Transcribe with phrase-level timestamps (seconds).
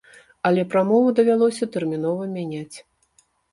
[0.49, 2.77] Але прамову давялося тэрмінова мяняць.